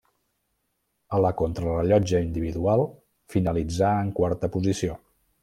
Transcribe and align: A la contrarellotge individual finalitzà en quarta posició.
A 1.17 1.19
la 1.25 1.31
contrarellotge 1.41 2.21
individual 2.29 2.83
finalitzà 3.35 3.93
en 4.07 4.11
quarta 4.23 4.53
posició. 4.59 4.99